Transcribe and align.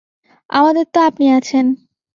আমাদের 0.49 0.85
তো 0.93 0.99
আপনি 1.01 1.25
আছেন। 1.31 1.65